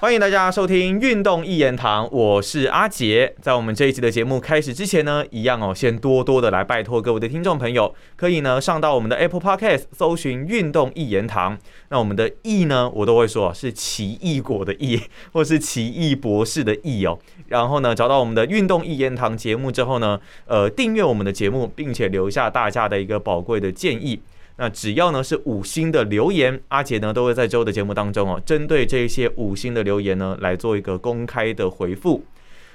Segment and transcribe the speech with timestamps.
[0.00, 3.34] 欢迎大家收听《运动一言堂》，我是阿杰。
[3.42, 11.58] 在我们这一集的节目开始之前呢，一样哦，先多多的来拜托各位的听众朋友，可以呢上到我们的 Apple Podcast 搜寻“运动一言堂”。
[11.90, 14.98] 那我们的“异”呢，我都会说是奇异果的“异”，
[15.34, 17.18] 或是奇异博士的“异”哦。
[17.48, 24.18] 然后呢，找到我们的“运动一言堂”节目之后呢，呃，订阅我们的节目，并且留下大家的一个宝贵的建议。
[24.62, 32.22] 那只要呢是五星的留言，阿杰呢都会在之后的节目当中哦，针对这些五星的留言呢来做一个公开的回复。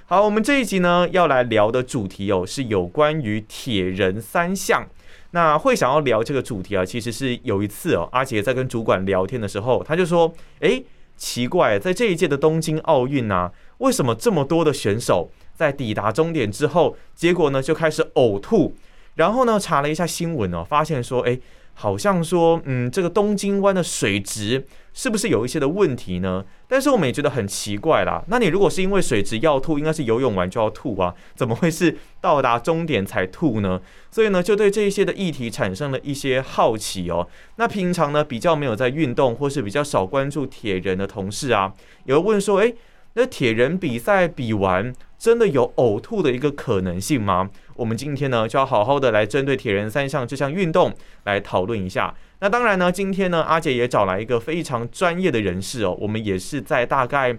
[0.07, 4.87] 好，我们这一集呢要来聊的主题哦是有关于铁人三项。
[5.29, 10.83] 那会想要聊这个主题啊，其实是有一次哦，阿杰在跟主管聊天的时候，他就说：“诶，
[11.15, 18.73] 奇怪，在这一届的东京奥运啊，为什么这么多的选手在抵达终点之后，结果呢就开始呕吐？
[19.13, 21.39] 然后呢查了一下新闻哦，发现说，诶。
[21.75, 26.43] 好像说，嗯，这个东京湾的水质是不是有一些的问题呢？
[26.67, 28.23] 但是我们也觉得很奇怪啦。
[28.27, 33.79] 那你如果是因为水质要吐，应该是游泳完就要吐啊，怎么会是到达终点才吐呢？
[34.09, 37.27] 所以呢，就对这一些的议题产生了一些好奇哦。
[37.57, 41.73] 那平常呢，比较没有在运动或是比较少关注铁人的同事啊，
[42.05, 42.73] 有问说，诶，
[43.15, 47.49] 那铁人比赛比完，真的有呕吐的一个可能性吗？
[47.75, 52.13] 我们今天呢，就要好好的来针对铁人三项这项运动来讨论一下。
[52.39, 57.37] 那当然呢，今天呢，阿杰也找来一个非常专业的人士哦，我们也是在大概。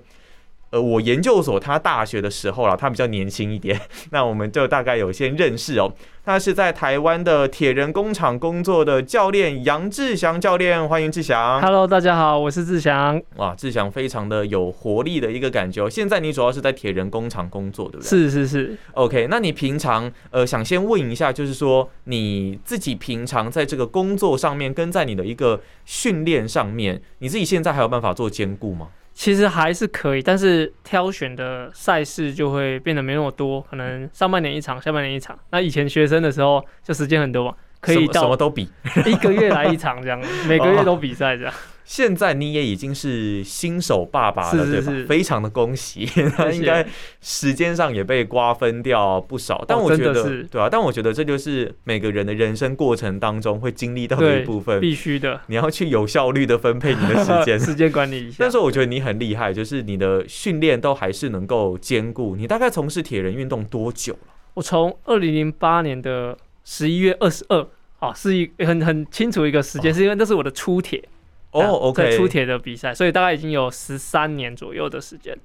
[0.70, 5.92] 呃，我研究所他大学的时候啦，他比较年轻一点， 那我们就大概有些认识哦。
[6.24, 11.62] 他是在台湾的铁人工厂工作的教练杨志祥教练，欢迎志祥。
[11.62, 13.22] Hello，大家好，我是志祥。
[13.36, 15.88] 哇，志祥非常的有活力的一个感觉。
[15.88, 18.08] 现在你主要是在铁人工厂工作，对不对？
[18.08, 18.76] 是是是。
[18.94, 28.88] OK，那你平常呃，想先问一下，就是说你自己平常在这个工作上面，跟在你的一个训练上面，你自己现在还有办法做兼顾吗？
[29.18, 35.36] 其实还是可以，但是挑选的赛事就会变得没那么多，可能上半年一场，下半年一场。
[35.50, 38.70] 那以前学生的时候就时间很多嘛，可以到什么都比，
[39.06, 41.54] 一个月来一场这样， 每个月都比赛这样。
[41.88, 44.92] 现在你也已经是新手爸爸了，对吧？
[45.06, 46.04] 非常的恭喜，
[46.36, 46.84] 他应该
[47.20, 49.64] 时间上也被瓜分掉不少。
[49.68, 55.40] 但我觉得，对啊，但我觉得这就是每个人的人生过程当中会经历到的一部分，必须的。
[55.46, 58.36] 你要去有效率的分配你的时间， 时间管理一下。
[58.40, 62.34] 但是我觉得你很厉害，就是你的训练都还是能够兼顾。
[62.34, 64.34] 你大概从事铁人运动多久了？
[64.54, 67.64] 我从二零零八年的十一月二十二，
[68.00, 71.08] 啊，是一很很清楚一个时间，是因为那是我的初铁。
[71.52, 75.36] 哦，OK，出铁的比赛，所以大概已经有十三年左右的时间。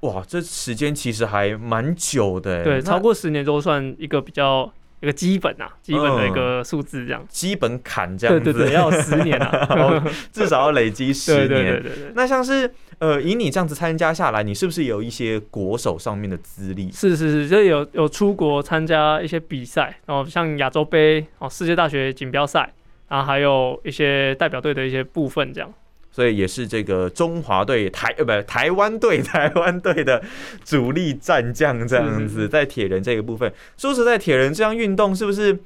[0.00, 2.64] 哇，这时间其实还蛮久的。
[2.64, 7.22] 对，超过十年都算一个比较一个基本啊，基本的一个数字这样。
[7.28, 11.48] 基本砍这样子，对对对，要十年啊， 至少要累积十年。
[11.48, 12.12] 对对对对。
[12.14, 16.90] 那像是呃，以你这样子参加下来，你是不是有一些国手上面的资历？
[16.90, 22.72] 是是是，就有有出国参加一些比赛，然后像亚洲杯哦，世界大学锦标赛。
[23.10, 25.74] 啊，还有一些代表队的一些部分，这样，
[26.12, 30.22] 所以也是这个中华队台呃不台湾队台湾队的
[30.64, 35.58] 主力战将这样子，在铁人这个部分，说实在，铁人这项运动是不是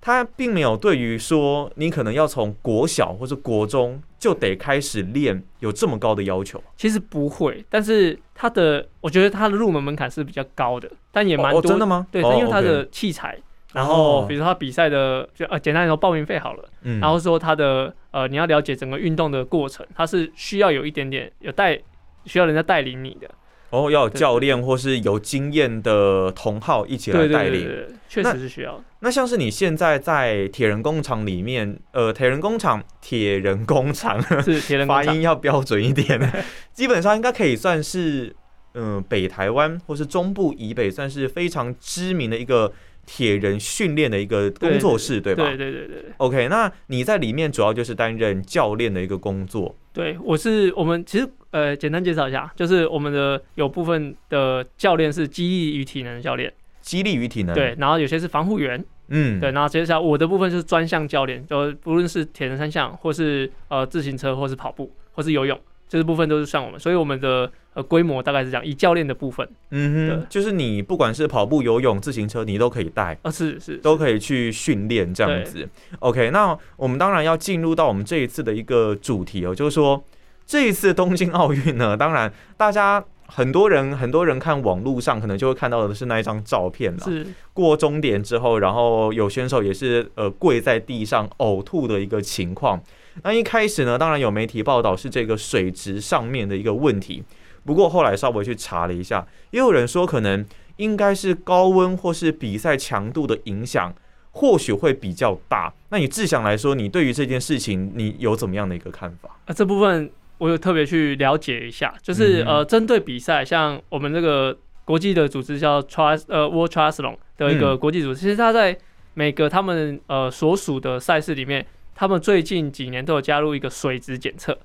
[0.00, 6.60] 他并没有对于说你可能要从国小或者国中就得开始练有这么高的要求？
[6.76, 12.08] 其实不会，但是他的我觉得他的入门门槛是比较高的，但也蛮多真的吗？
[12.10, 13.38] 对，因为他的器材。
[13.74, 16.64] 然后，比如说他比赛的，就呃，简单来说，报名费好了。
[16.82, 17.00] 嗯。
[17.00, 21.78] 然后说他的，呃，你要了解整个运动的过程，他是需要有一点点有带，
[22.24, 23.28] 需要人家带领你的。
[23.68, 27.68] 哦，要有教练或是有经验的同好一起来带领，
[28.08, 28.82] 确实是需要。
[29.00, 36.18] 那像是你现在在铁人工厂里面，呃，铁人工厂，铁人工厂是 铁人工发音要标准一点，
[36.72, 38.34] 基本上应该可以算是，
[38.72, 42.72] 嗯，北台湾或是中部以北算是非常知名的一个。
[43.10, 45.42] 铁人训练的一个工作室，对吧？
[45.44, 46.04] 对对对对。
[46.18, 49.74] OK，那你在里面主要就是担任教练的一个工作。
[49.94, 56.52] 对，我是我们其实呃简单介绍一下，就是我们的有部分的教练是激励与体能教练，
[56.82, 57.54] 激励与体能。
[57.54, 65.58] 对，然后有些是防护员，嗯，对，然后接下来我的部分就是专项教练，就不论是铁人三项，或是呃自行车，或是跑步，或是游泳。
[65.88, 75.66] 这部分都是像我们，所以我们的呃规模大概是这样，以教练的部分，嗯哼，就是你不管是跑步、游泳、自行车，你都可以带，啊是是，都可以去训练这样子。
[76.00, 80.04] OK，那我们当然要进入到我们这一次的一个主题哦，就是说
[80.44, 87.26] 这一次东京奥运呢， 当然大家很多人很多人看网络上可能就会看到的是那一张照片了，是。
[87.54, 92.78] 过终点之后，然后有选手也是呃跪在地上呕吐的一个情况。
[93.22, 97.22] 那一开始呢，当然有媒体报道是这个水质上面的一个问题，
[97.64, 100.44] 不过后来稍微去查了一下，也有人说可能
[100.76, 103.92] 应该是高温或是比赛强度的影响，
[104.30, 105.72] 或许会比较大。
[105.90, 109.28] 那你志祥来说，你对于这件事情你有怎么样的一个看法？
[109.46, 118.78] 啊，这部分我有特别去了解一下，就是呃，针对比赛，像我们这个国际的组织叫 Trust 呃 World Triathlon 的一个国际组织，其实它在
[119.14, 121.66] 每个他们呃所属的赛事里面，
[121.98, 124.56] 他们最近几年都有加入一个水质检测。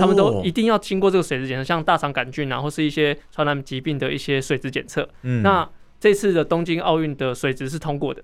[0.00, 5.06] 他们都一定要经过这个水质检测，像大肠杆菌啊，或是一些传染疾病的一些水质检测。
[5.22, 8.22] 嗯，那这次的东京奥运的水质是通过的，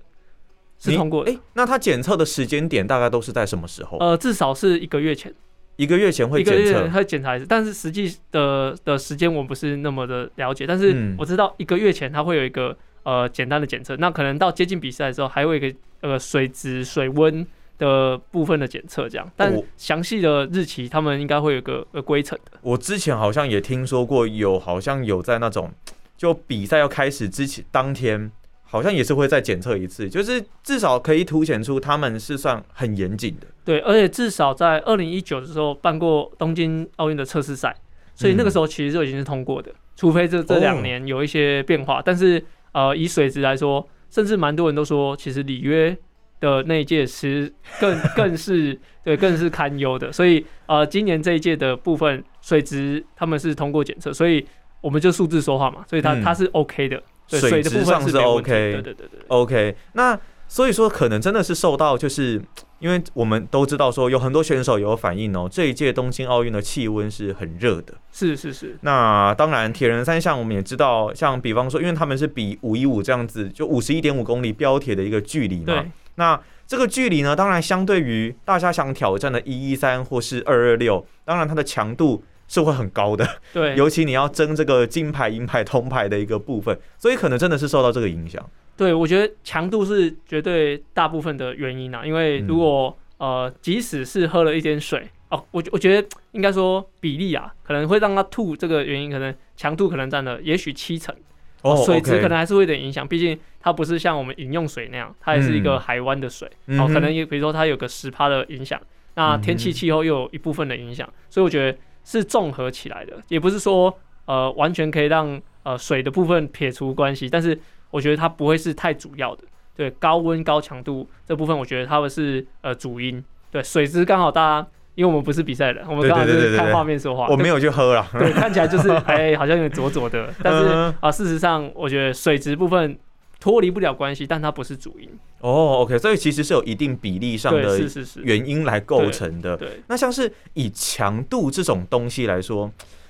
[0.79, 1.21] 是通过。
[1.23, 3.97] 哎，那它检测的时间点大概都是在什么时候？
[3.97, 5.33] 呃，至少是一个月前，
[5.75, 7.45] 一个月前会检测，会检查一次。
[7.45, 12.73] 但是实际的的时间我不是那么的了解，但是我知道一个月前它会有一个
[13.03, 17.45] 呃简单的检测，那可能到接近比赛的时候还有一个呃水质水温。
[17.79, 22.59] 的部分的检测这样，但详细的日期他们应该会有个呃规程的。
[22.61, 25.71] 我之前好像也听说过，有好像有在那种
[26.17, 28.29] 就比赛要开始之前当天，
[28.63, 33.47] 好像也是会再检测一次，就是至少可以凸显出他们是算很严谨的。
[33.63, 37.73] 对，而且至少在二零一九的时候办过东京奥运的测试赛，
[38.13, 42.01] 所以那个时候其实就已经是通过的，除非这这两年有一些变化。
[42.03, 42.43] 但是
[42.73, 45.97] 呃，以水质来说，甚至蛮多人都说，其实里约。
[46.39, 54.45] 的那一届其实更 更是对更是堪忧的，所以呃，今年这一届的部分水质他们是通过检测，所以
[54.81, 59.75] 我们就数字说话嘛，所以它它是 OK 的，水质上是 OK，对对对对，OK。
[59.93, 62.41] 那所以说可能真的是受到，就是
[62.79, 68.75] 因为我们都知道说有很多选手有反应哦，这一届东京奥运的气温是很热的，是是是。
[68.81, 75.85] 那当然铁人三项我们也知道，像比方说，因为他们是比五一五这样子，就五十一点五公里标铁的一个距离嘛。
[76.19, 83.27] 那这个距离呢，当然相对于大家想挑战的一一三或是二二六，当然它的强度是会很高的。
[83.53, 88.47] 对，尤其你要争这个金牌、银牌、铜牌的一个部分，所以可能真的是受到这个影响。
[88.77, 92.05] 对，我觉得强度是绝对大部分的原因啊。
[92.05, 98.55] 因为如果呃，即使是喝了一点水哦，我我觉得应该说比例啊，可能会让他吐。
[98.55, 101.15] 这个原因可能强度可能占了也许七成。
[101.61, 108.79] 哦，水质可能还是会有点影响，毕竟它不是像我们饮用水那样，它也是一个海湾的水，哦，可能也比如说它有个十趴的影响，
[109.15, 113.93] 那天气气候又有一部分的影响，所以我觉得是综合起来的，也不是说
[114.25, 117.59] 呃完全可以让呃水的部分撇除关系，但是
[117.91, 119.43] 我觉得它不会是太主要的，
[119.75, 124.67] 对，高温高强度这部分我觉得它们是呃主因，对，水质刚好大家。
[124.99, 127.25] 因为我们不是比赛的，我们刚刚是看画面说话。
[127.29, 130.27] 我没有去喝了， 对，看起来就是 哎，好像有点浊浊的。
[130.43, 132.99] 但是啊，事实上，我觉得水质部分
[133.39, 135.07] 脱离不了关系，但它不是主因。
[135.39, 137.79] 哦，OK，所以其实是有一定比例上的
[138.23, 139.55] 原因来构成的。
[139.55, 142.69] 对，那像是以强度这种东西来说。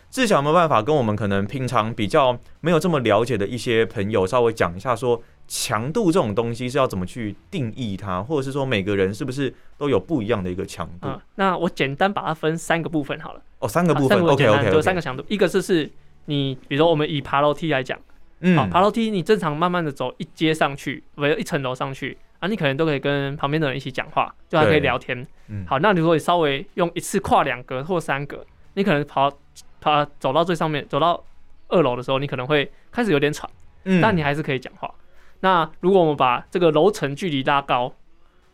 [0.10, 11.08] 志晓有没有办法跟我们可能平常比较没有这么了解的一些朋友稍微讲一下，说强度这种东西是要怎么去定义它，或者是说每个人是不是都有不一样的一个强度？
[11.36, 13.42] 那我简单把它分三个部分好了。
[13.60, 15.24] 哦，三个部分，OK OK，就三个强度。
[15.28, 15.90] 一个就是
[16.26, 18.00] 你，比如说我们以爬楼梯来讲，
[18.40, 25.26] 嗯，爬楼梯你正常慢慢的走一阶上去，不一层楼上去啊，你可能都可以跟旁边的人一起讲话，就还可以聊天。
[25.50, 29.32] 嗯，好，那如果你稍微用一次跨两格或三格，你可能跑。
[29.80, 31.24] 他走到最上面，走到
[31.68, 33.50] 二楼的时候，你可能会开始有点喘，
[33.84, 34.94] 嗯，但你还是可以讲话。
[35.42, 37.94] 那如果我们把这个楼层距离拉高，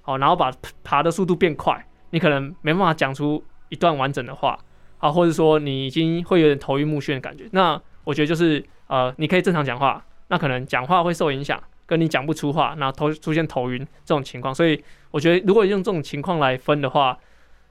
[0.01, 0.51] 好，然后把
[0.83, 4.59] 爬的速度变快，你可能没办法讲出一段完整的话，
[4.99, 7.47] 啊，或者说你已经会有点头晕目眩的感觉。
[7.51, 14.53] 那我觉得就是呃，你可以正常讲话，那可能讲话会受影响，跟你讲不出话，那头出现头晕这种情况。
[14.53, 17.17] 所以我觉得如果用这种情况来分的话，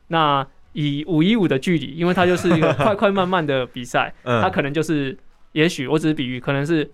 [0.09, 0.47] 那。
[0.75, 5.17] 以五一五的距离，因为它就是一个 快快慢慢的比赛，它可能就是，
[5.53, 6.89] 也许我只是比喻，可能是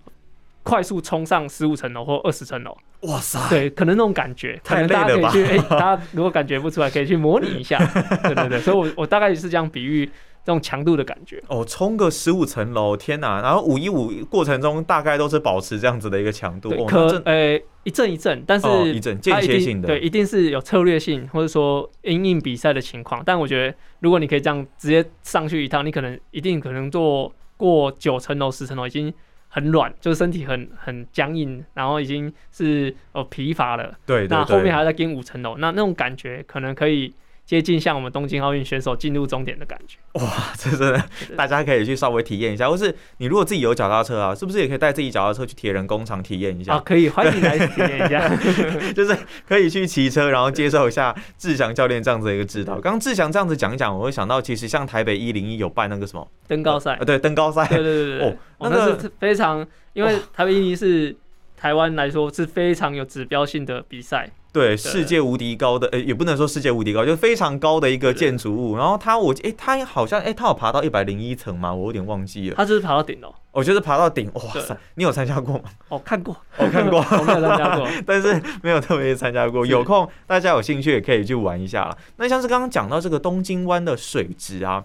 [0.63, 2.77] 快速冲上十五层楼或二十层楼。
[3.03, 3.39] 哇塞！
[3.49, 5.45] 对，可能那种感觉，可能大家可以去？
[5.47, 7.79] 哎，大家如果感觉不出来，可以去模拟一下。
[8.23, 10.09] 对对对，所以我我大概是这样比喻。
[10.43, 13.43] 这种强度的感觉哦，冲个十五层楼，天哪！
[13.43, 23.23] 然后五一五过程中大概都是保持这样子的一个强度，可呃一阵一阵，但是一阵间歇性的，对，一定是有策略性或者说因应比赛的情况。
[23.25, 29.13] 但我觉得如果你可以这样直接上去一趟，你可能一定可能做过九层楼、十层楼已经
[29.49, 33.95] 很软，就是身体很很僵硬，然后已经是呃疲乏了。
[34.07, 37.13] 对，那后面还要再跟五层楼，那那种感觉可能可以。
[37.51, 39.99] 接近像我们东京奥运选手进入终点的感觉。
[40.13, 41.05] 哇，这真的，
[41.37, 46.75] 大家可以去稍微体验一下，或是你如果自己有脚踏车啊，是不是也可以带自己脚踏车去铁人工厂体验一下？
[46.75, 48.29] 啊，可以，欢迎来体验一下，
[48.95, 52.75] 就是可以去骑车，然后接受一下志祥教练这样子的一个指导。
[52.75, 58.37] 刚刚志祥这样子讲一讲，我会想到其实像台北一零一有办那个什么登高赛，呃，对，登高赛，对对对对，哦，
[58.71, 61.17] 那个非常，因为台北一零一是
[61.57, 64.31] 台湾来说是非常有指标性的比赛。
[64.53, 68.77] 对，世界无敌高的，呃，也不能说世界无敌高，就是非常高的一个建筑物。
[68.77, 71.73] 然后它，我，哎，它好像，哎，它有爬到一百零一层吗？
[71.73, 72.57] 我有点忘记了。
[72.57, 73.33] 它就是爬到顶了。
[73.53, 74.77] 我就是爬到顶，哇塞！
[74.95, 75.65] 你有参加过吗？
[75.89, 79.65] 哦，看过，我看过， 我没有参加过， 但是没有特别参加过。
[79.65, 81.97] 有空大家有兴趣也可以去玩一下了。
[82.17, 84.85] 那像是刚刚讲到这个东京湾的水质啊，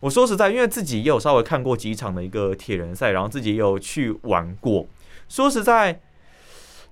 [0.00, 4.88] 我说实在，因为自己也有稍微看过几场的一个铁人赛，然后自己也有去玩过。
[5.28, 6.00] 说实在。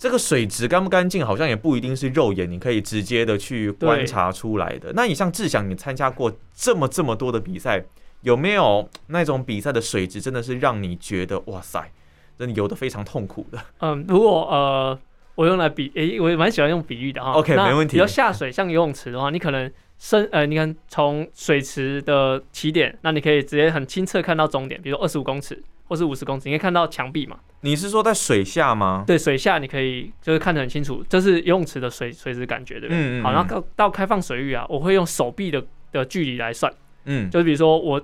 [0.05, 4.93] 这个水质干不干净，好像也不一定是肉眼你可以直接的去观察出来的。
[4.95, 7.83] 那你像志祥，你参加过这么这么多的比赛，
[8.21, 11.91] 有没有那种比赛的水质真的是让你觉得哇塞，
[12.39, 13.59] 真的游的非常痛苦的？
[13.81, 14.99] 嗯，如果呃，
[15.37, 17.33] 我用来比，诶，我也蛮喜欢用比喻的哈。
[17.33, 17.97] OK，没问题。
[17.97, 25.63] 你要下水，像游泳池的话，你可能深，呃，你看从水池的起点，那你可以直接很清澈看到终点，比如二十五公尺。
[25.87, 27.37] 或是五十公尺，你可以看到墙壁嘛？
[27.61, 29.05] 你是说在水下吗？
[29.07, 32.99] 对，水下你可以就是看得很清楚，这是游泳池的水水质感觉，对不对？
[32.99, 33.23] 嗯嗯。
[33.23, 36.73] 好，然后到到开放水域啊，我会用手臂的的距离来算。
[37.05, 37.31] 嗯。
[37.31, 38.01] 就是比如说我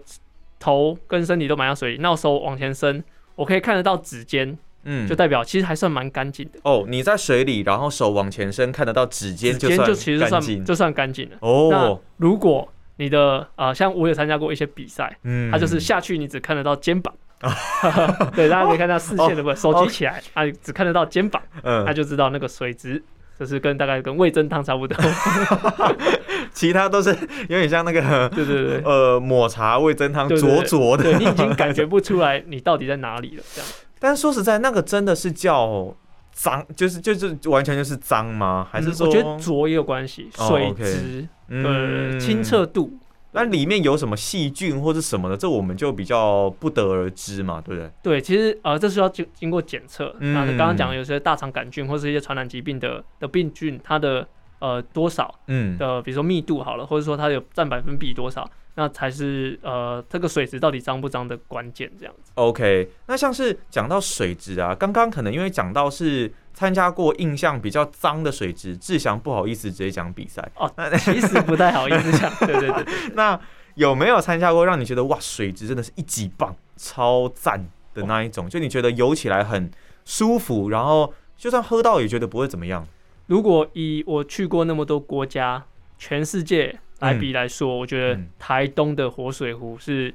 [0.58, 3.02] 头跟身体都埋到水里，那我手往前伸，
[3.34, 4.56] 我可以看得到指尖。
[4.84, 5.06] 嗯。
[5.06, 6.58] 就代表其实还算蛮干净的。
[6.62, 11.37] 哦，你在水里，然后手往前伸，看得到指尖，指尖就其实算就算干净了。
[11.40, 11.68] 哦。
[11.70, 17.14] 那如果你的啊，像我有参加过一些比赛，嗯，它就是下去你只看得到肩膀。
[18.37, 23.02] 对，大家可以看到视线的部分，手举起来，啊，只看得到肩膀，嗯，他就知道那个水质，
[23.38, 24.97] 就是跟大概跟味增汤差不多
[26.52, 27.11] 其他都是
[27.49, 33.70] 有点像那个，对对对，呃，抹茶味增汤灼灼的，你已经感觉不出来你到底在哪里了，这样。
[33.99, 35.94] 但是说实在，那个真的是叫
[36.32, 38.66] 脏，就是就是完全就是脏吗？
[38.70, 42.99] 还是说我觉得浊也有关系，水质，嗯，清澈度。
[43.32, 47.90] 那里面有什么细菌或者什么的，这我们就比较不得而知嘛，对不对？
[48.02, 50.14] 对，其实呃，这是要经经过检测。
[50.18, 54.26] 那刚刚讲有些大肠杆菌或是一些传染疾病的的病菌，它的
[54.58, 58.49] 呃多少，嗯的，比如说密度好了，或者说它有占百分比多少，
[58.80, 62.32] 那才是呃这个水质到底脏不脏的关键，这样子。
[62.37, 66.32] OK，那像是讲到水质啊，刚刚可能因为讲到是。
[66.52, 72.84] 参加过印象比较脏的水质，志祥不好意思直接讲比赛哦， 那其实不太好意思讲， 对对对。
[73.14, 73.40] 那
[73.76, 78.49] 有没有参加过让你觉得哇水质真的是一级棒、超赞的那一种？
[78.49, 79.70] 就你觉得游起来很
[80.04, 82.87] 舒服，然后就算喝到也觉得不会怎么样。
[83.28, 85.64] 如果以我去过那么多国家、
[85.96, 90.14] 全世界来比来说，我觉得台东的活水湖是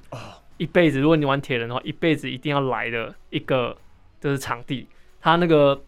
[0.58, 3.76] 一辈子，如果你玩铁人的话，一辈子一定要来的一个
[4.20, 4.88] 就是场地，
[5.20, 5.80] 它那个。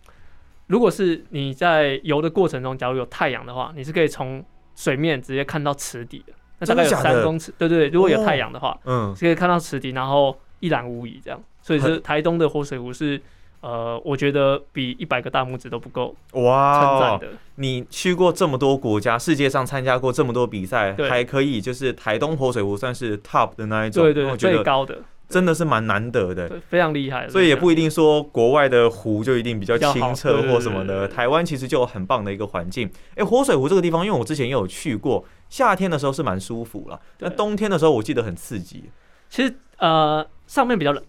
[0.69, 4.43] 如果是你在游的过程中，假如有太阳的话，你是可以从
[4.75, 7.53] 水面直接看到池底的，那大概有三公尺。
[7.57, 11.41] 对对对，如果有太阳的话，嗯，可以看到池底，然后一览无遗这样。
[11.61, 13.17] 所以是台东的活水湖是，
[13.61, 17.37] 呃，我觉得比一百个大拇指都不够哇称赞的。
[17.55, 24.99] 你去过这么多国家，世界上参加过这么多比赛，还可以就是台东活水湖算是 top 的那一种，对对，最高的。
[25.29, 27.27] 真的是蛮难得的，非常厉害。
[27.27, 31.05] 所以也不一定说国外的湖就一定比较清澈或什么的。
[31.05, 32.89] 台湾其实就有很棒的一个环境。
[33.13, 38.85] 哎，活水湖这个地方，因为我之前也有去过，夏天的时候是蛮舒服了，那冬天的时候我记得很刺激。
[39.29, 41.03] 其实呃，上面比较冷，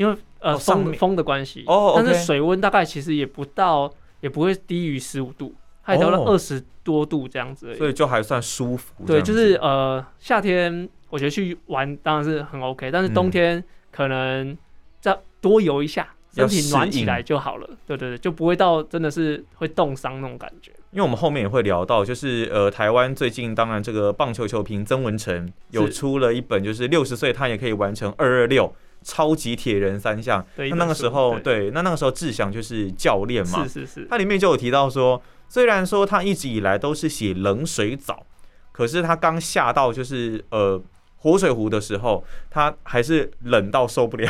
[0.00, 1.62] 因为呃风风的关系。
[1.66, 1.92] 哦。
[1.96, 7.74] 但是水温大概其实也不到，也不会低于十五度，还到了二十多度这样子。
[7.76, 9.04] 所以就还算舒服。
[9.06, 10.88] 对，就是呃夏天。
[11.10, 14.56] 我觉得去玩当然是很 OK，但是冬天可能
[15.00, 17.68] 再多游一下，身体暖起来就好了。
[17.84, 20.70] 对对对，就不会到真的是会冻伤那种感觉。
[20.92, 30.44] 因为我们后面也会聊到，就是呃，台湾最近当然这个棒球球评曾文成有出了一本，就是六十岁他也可以完成二二六超级铁人三项。
[30.56, 34.06] 那那个时候，对，那那个时候志祥就是教练嘛，是是是。
[34.08, 38.26] 他里面就有提到说，虽然说他一直以来都是洗冷水澡，
[38.72, 40.82] 可是他刚下到就是呃。
[41.22, 44.28] 活水湖的时候，他还是冷到受不了。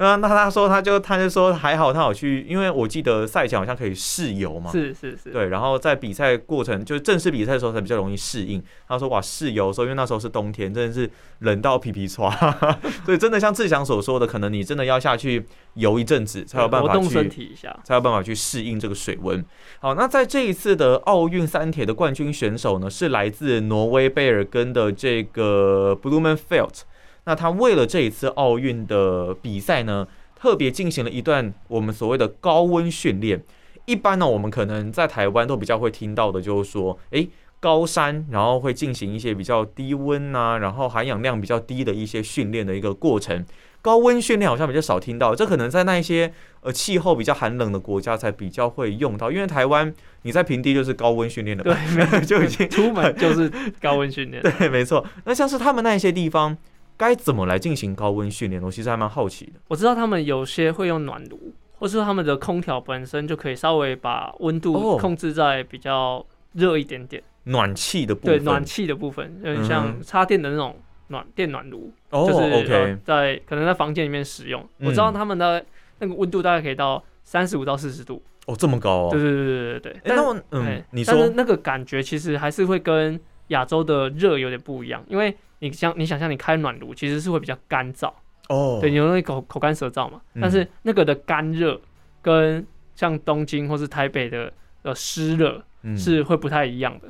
[0.00, 4.70] 那 那他说，他就他就说还好，他有去，因为我记得赛前好像可以试游嘛。
[4.72, 5.30] 是是是。
[5.30, 8.60] 对，然后在比赛过程，就是正式比赛的时候才比较容易适应。
[8.88, 12.28] 他说哇，试游的时候，因为那时候是冬天，真的是冷到皮皮唰。
[13.06, 19.44] 所以真的像志祥所说的，可能你真的要下去游一阵子，才有办法去身体一下，才有办法去适应这个水温。
[19.78, 25.91] 好，那在这一次的奥运三铁的冠军选手呢，是来自挪威贝尔根的这个。
[25.96, 26.80] Blumenfeld，
[27.24, 33.44] 那他为了这一次奥运的比赛呢，特别进行了一段我们所谓的高温训练。
[33.84, 43.44] 一般呢，我们可能在台湾都比较会听到的，就是说，诶，高山，然后会进行一些比较低温啊，然后含氧量比较低的一些训练的一个过程。
[43.82, 51.74] 高温训练好像比较少听到，这可能在那一些呃气候比较寒冷的国家才比较会用到，因为台湾你在平地就是高温训练的，对，
[52.24, 55.04] 就已经 出门就是高温训练， 对，没错。
[55.24, 56.56] 那像是他们那一些地方
[56.96, 58.62] 该怎么来进行高温训练？
[58.62, 59.52] 我其实还蛮好奇的。
[59.66, 70.76] 我知道他们有些会用暖炉，或是他们的空调本身就可以稍微把温度控制在比较热一点点，暖气的部分，对，暖气的部分，有点像插电的那种。
[71.12, 74.68] 暖电暖炉，就是在可能在房间里面使用。
[74.80, 75.64] 我知道他们的
[76.00, 78.20] 那个温度大概可以到三十五到四十度。
[78.46, 79.08] 哦，这么高哦！
[79.12, 80.02] 对对对对对对。
[80.04, 88.12] 那我嗯，你说那个感觉其实还是会跟亚洲的热有点不一样，因为你想你想象你开暖炉其实是会比较干燥
[88.48, 90.20] 哦，对，你容易口口干舌燥嘛。
[90.40, 91.80] 但是那个的干热
[92.20, 92.66] 跟
[92.96, 94.52] 像东京或是台北的
[94.82, 95.62] 的湿热
[95.96, 97.08] 是会不太一样的。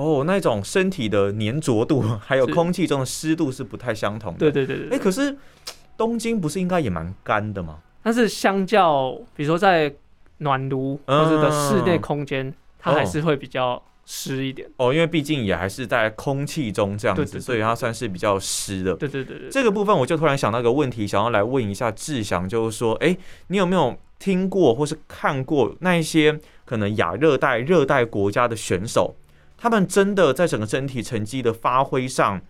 [0.00, 4.38] 哦，那种身体的粘着度，还有空气中的湿度是不太相同的。
[4.38, 4.96] 对对对对。
[4.96, 5.36] 哎，可是
[5.96, 7.78] 东京不是应该也蛮干的吗？
[8.02, 9.94] 但是相较，比如说在
[10.38, 14.66] 暖炉或者的室内空间，它还是会比较湿一点。
[14.78, 18.94] 哦，因为毕竟也还是在空气中这样子，所以它算是比较湿的。
[18.94, 19.50] 对对对对。
[19.50, 23.14] 这个部分我就突然想到一个问题，想要来问一下志祥，就是说，哎，
[23.48, 29.14] 你有没有听过或是看过那一些可能亚热带、热带国家的选手？
[29.60, 32.40] 他们真的在整个整体成绩的发挥上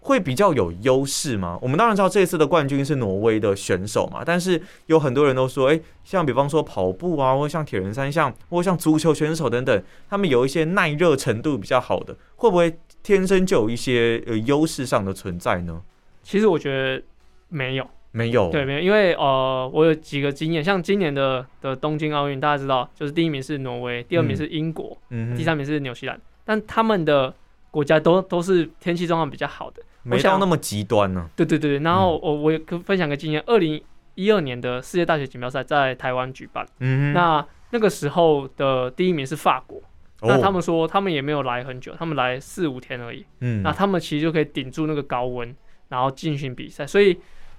[0.00, 1.56] 会比较有优势吗？
[1.62, 15.80] 我们当然知道这次的冠军是挪威的选手嘛，但是有很多人都说，诶，像比方说跑步啊，或像铁人三项，或像足球选手等等，他们有一些耐热程度比较好的，会不会天生就有一些呃优势上的存在呢？
[16.24, 17.00] 其实我觉得
[17.48, 17.86] 没有。
[18.14, 27.34] 没有，对，没有，因为呃，我有几个经验，像今年的的东京奥运，大家知道，就是第一名是挪威，第二名是英国，嗯，第三名是纽西兰，但他们的
[27.70, 31.28] 国家都都是天气状况比较好的，没到那么极端呢。
[31.36, 33.82] 对对对然后我我可分享个经验，二零
[34.14, 39.80] 一二年的世界大学锦标赛在台湾举办，嗯，那那个时候的第一名是法国，
[40.22, 45.54] 那他们说他们也没有来很久，他们来四五天而已，嗯，那他们其实就可以顶住那个高温，
[45.88, 47.18] 然后进行比赛，所以。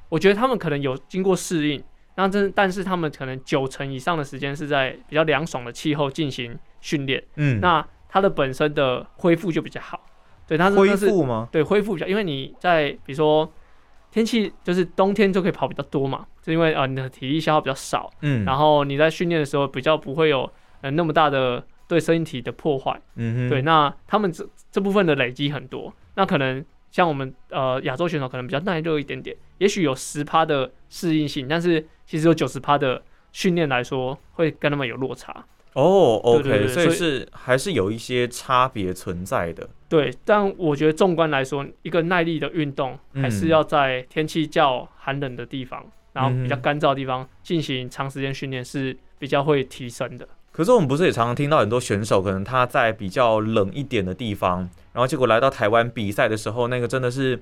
[0.10, 1.84] 我觉得他们可能有经过适应，
[2.18, 10.06] 那真但是他们可能九成以上的时间是在比较凉爽的气候进行训练，嗯，那它的本身的恢复就比较好，
[10.48, 11.50] 对，它是恢复吗？
[11.52, 13.52] 对，恢复比较，因为你在比如说
[14.12, 20.48] 天气就是冬天就可以跑比较多嘛，就因为啊你的体力消耗比较少，嗯，然后你在训练的时候比较不会有
[20.82, 26.64] 呃那么大的对身体的破坏，嗯对，那他们这这部分的累积很多，那可能。
[26.94, 35.44] 像我们呃亚洲选手可能比较耐热一点点，也许有十趴的适应性，但是其实有九十趴的训练来说会跟他们有落差。
[35.74, 39.68] 哦，OK，所以是还是有一些差别存在的。
[39.90, 50.28] 对，但我觉得纵观来说，一个耐力的运动还是要在天气较寒冷的地方，然后比较干燥的地方进行长时间训练是比较会提升的。
[50.52, 54.60] 可是我们不是也常常听到很多选手，可能他在比较冷一点的地方，
[54.94, 57.42] 然后结果来到台湾比赛的时候，那个真的是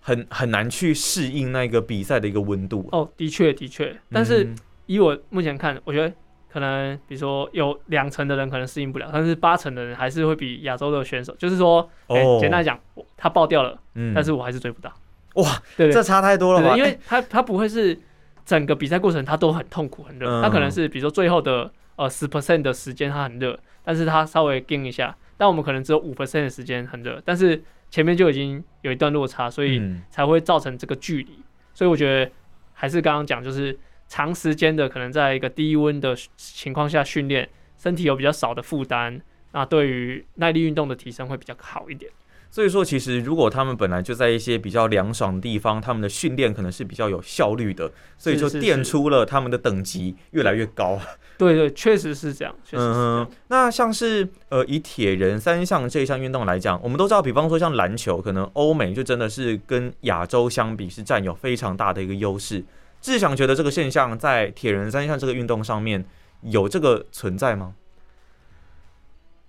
[0.00, 2.88] 很很难去适应那个比赛的一个温度。
[2.90, 4.48] 哦，的确的确，但是
[4.86, 6.12] 以我目前看，我觉得
[6.52, 12.78] 可能比如说有两成的人可能适应不了，但是八成的人还是会比亚洲的选手，就是说，哦，简单讲，
[13.16, 14.92] 他爆掉了，嗯，但是我还是追不到。
[15.34, 16.76] 哇，对，这差太多了吧？
[16.76, 17.98] 因为他他不会是
[18.44, 21.70] 整个比赛过程他都很痛苦很热，他可能是比如说最后的。
[21.96, 31.44] 呃，十 percent 的时间他很热，但是他稍微冰一下，但我们可能只有五 percent 的时间很热，但是前面就已经有一段落差，所以才会造成这个距离。
[31.74, 32.32] 所以我觉得
[32.72, 33.78] 还是刚刚讲，就是
[34.10, 39.20] 长时间的可能在一个低温的情况下训练，身体有比较少的负担，
[39.52, 42.10] 那对于耐力运动的提升会比较好一点。
[42.50, 50.98] 所以说，其实如果他们本来就在一些比较凉爽的地方，他们的训练可能是比较有效率的，所以就垫出了他们的等级越来越高。
[51.38, 52.52] 对对，确实是这样。
[52.72, 62.64] 嗯，那像是呃，以铁人三项这一项运动来讲，我们都知道，比方说像篮球，可能欧美就真的是跟亚洲相比是占有非常大的一个优势。
[63.00, 66.04] 志祥觉得这个现象在铁人三项这个运动上面
[66.42, 67.74] 有这个存在吗？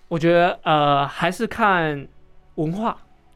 [0.07, 2.07] 我觉得呃，还是看。
[2.55, 2.95] 文化，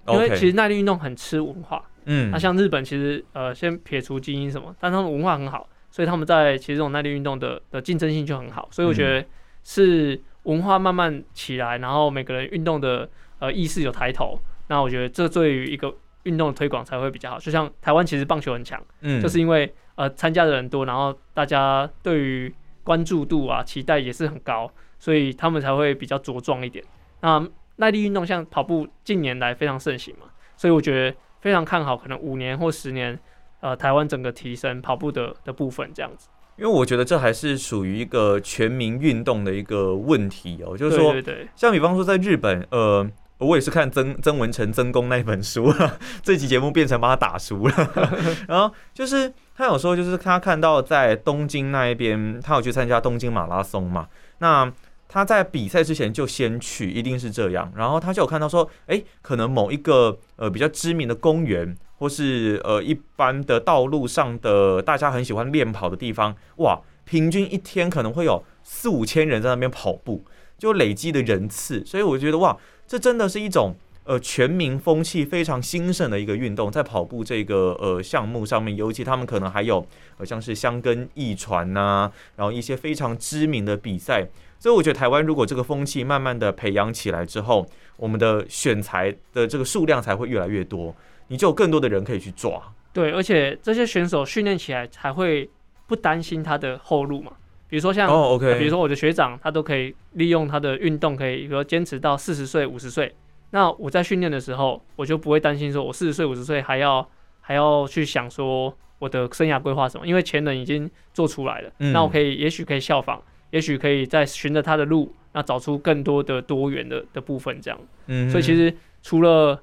[0.10, 1.82] 因为其实耐力运动很吃文化。
[2.04, 8.68] 嗯，那像日本，其实呃，先撇除基因什么，但他们文化很好，所以他们在其实这种耐力运动的的竞争性就很好。
[8.72, 9.26] 所以我觉得
[9.64, 17.40] 是文化慢慢起来，然后每个人运动的呃意识有抬头，那我觉得这对于一个运动的推广才会比较好。
[17.40, 22.54] 就像台湾其实棒球很强，嗯，就是因为呃参加的人多，然后大家对于
[22.84, 26.84] 关注度啊期待也是很高，所以他们才会比较茁壮一点。
[27.22, 27.46] 那
[27.78, 33.20] 耐力运动像跑步近年来非常盛行嘛，所以我觉得非常看好，可能五年或十年，
[33.60, 36.30] 呃，台湾整个提升跑步的的部分这样子。
[36.58, 41.14] 因为我觉得这还是属于一个全民运动的一个问题哦，就是说，
[41.54, 43.06] 像比方说在日本，呃，
[43.38, 45.74] 我也是看曾曾文成曾公那本书，
[46.24, 47.92] 这期节目变成帮他打书了。
[48.48, 54.08] 然后就是他有说，就是他看到在东京那一边，他有去参加东京马拉松嘛，
[54.40, 54.72] 那。
[55.08, 57.72] 他在比赛之前就先去，一定是这样。
[57.76, 70.26] 然后他就有看到说，哎，可能某一个呃比较知名的公园，或是呃一般的道路上的大家很喜欢练跑的地方，哇，平均一天可能会有四五千人在那边跑步，
[70.58, 71.86] 就累积的人次。
[71.86, 79.86] 所以我觉得哇，这真的是一种呃全民风气非常兴盛的一个运动，在跑步这个呃项目上面，尤其他们可能还有
[80.18, 84.28] 呃像是香根一传呐，然后一些非常知名的比赛。
[84.58, 87.68] 所以我觉得台湾如果这个风气慢慢的培养起来之后，
[87.98, 90.96] 我们的选材的这个数量才会越来越多，
[91.28, 92.62] 你就有更多的人可以去抓。
[92.94, 95.50] 对，而且这些选手训练起来才会
[95.86, 97.34] 不担心他的后路嘛。
[97.68, 103.14] 比如说像，哦，OK，比如说我的学长，他都可以利用他的运动，可以比如说坚持到四十岁、五十岁。
[103.52, 107.08] 那我在训练的时候，我就不会担心说我四十岁、五十岁还要
[107.42, 111.72] 还要去想说我的生涯规划什么，因为前人已经做出来了。
[111.78, 113.22] 那我可以，也许可以效仿。
[113.52, 117.80] 也许可以再循着他的路，那找出更多的多元的的部分，这样。
[118.08, 119.58] 嗯，所以其实除了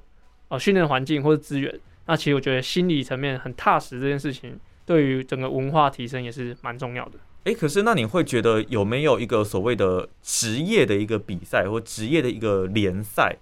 [0.47, 1.71] 呃训练环境或者资源，
[2.07, 7.19] 那其实我觉得心理层面很踏实这件事情，对于整个文化提升也是蛮重要的。
[7.45, 13.37] 哎，可是那你会觉得有没有一个所谓的职业的一个比赛或职业的一个联赛，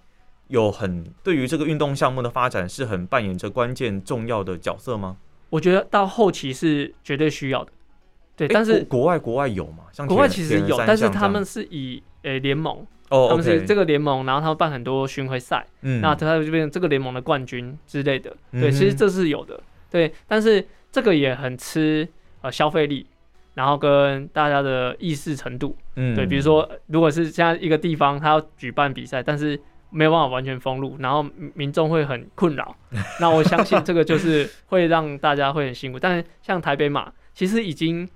[0.48, 5.16] 有很对于这个运动项目的发展是很扮演着关键重要的角色吗？
[5.50, 7.70] 我觉得到后期是绝对需要的。
[8.34, 9.84] 对，但是国外国外有嘛？
[9.92, 18.34] 像国外其实有，但是他们是以诶联盟，哦，他们是这个联盟，然后他们办很多巡回赛，嗯，那他就变成这个联盟的冠军之类的。
[18.50, 22.08] 对，其实这是有的，对，但是这个也很吃
[22.40, 23.06] 呃消费力，
[23.54, 29.60] 然后跟大家的意识程度，嗯，对，比如说如果是现在一个地方他要举办比赛，但是
[29.90, 32.76] 没有办法完全封路，然后民众会很困扰，
[33.20, 35.98] 那我相信这个就是会让大家会很辛苦。
[35.98, 38.08] 但是像台北马，其实已经。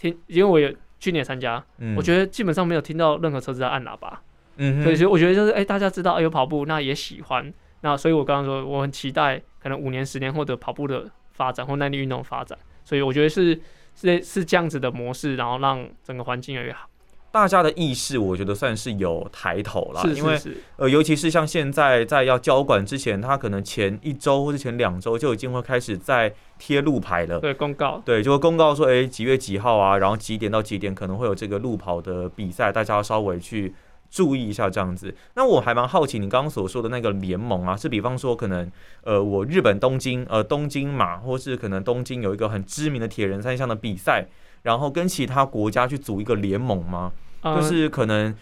[0.00, 1.62] 听，因为我有去年参加，
[1.94, 4.18] 我觉得基本上没有听到任何车子在按喇叭，
[4.56, 13.60] 嗯，所以我觉得就是，哎，大家知道有跑步，那也喜欢，那所以我刚刚说我很期待，可能五年、十年后的跑步的发展或耐力运动发展，所以我觉得是
[13.94, 16.86] 是是这样子的模式，然后让整个环境越来越好。
[17.32, 20.36] 大家的意识，我觉得算是有抬头了，因为
[20.76, 27.38] 呃，尤其是像现在在要交管之前，他可能前一周或者前两周就已经会开始在贴路牌了。
[27.38, 33.72] 对，公告，对，就会公告说，哎，几月几号啊，然后几点到几点可能会有这个路跑的比赛，大家要稍微去
[34.10, 35.14] 注意一下这样子。
[35.34, 38.70] 那我还蛮好奇，你刚刚所说的那个联盟啊，是比方说可能
[39.04, 44.26] 呃，我日本东京呃东京马，或是可能东京有一个很知名的铁人三项的比赛。
[44.62, 47.10] 然后跟其他国家去组一个联盟吗？
[47.42, 48.36] 就是可能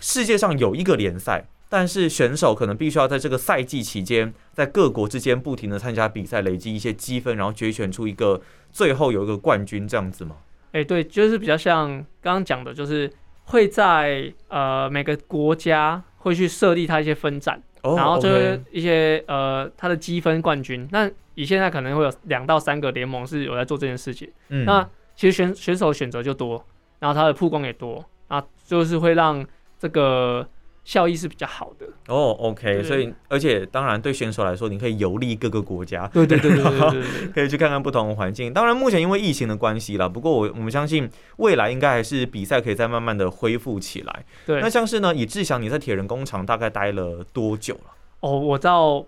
[0.00, 10.34] 世界上有一个联赛，但是选手可能必须要在这个赛季期间，在各国之间不停的参加比赛，累积一些积分，然后决选出一个最后有一个冠军这样子吗？
[10.72, 11.88] 哎，对，就是比较像
[12.20, 13.08] 刚刚讲的，就是
[13.52, 20.88] 会在呃每个国家会去设立它一些分站，然后就是一些呃它的积分冠军。
[20.90, 24.88] 那以现在可能会有两到三个联盟是有在做这件事情，嗯，那。
[25.14, 26.64] 其实选选手选择就多，
[26.98, 29.46] 然后它的曝光也多，啊，就是会让
[29.78, 30.44] 这个
[30.84, 31.86] 效益是比较好的。
[32.08, 38.52] 哦，OK，所以而且当然对选手来说，你可以游历各个国家，对对对对对， 可以去看看不同的环境。
[38.52, 44.24] 当然目前因为疫情的关系啦，不过我我们相信未来应该还是比赛可以再慢慢的恢复起来。
[44.44, 47.92] 对，那像是呢，以志祥你在铁人工厂大概待了多久了？
[48.20, 49.04] 哦，我到